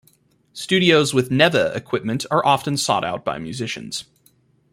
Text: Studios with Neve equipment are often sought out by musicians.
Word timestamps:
Studios 0.53 1.13
with 1.13 1.29
Neve 1.29 1.75
equipment 1.75 2.25
are 2.31 2.43
often 2.43 2.75
sought 2.75 3.05
out 3.05 3.23
by 3.23 3.37
musicians. 3.37 4.05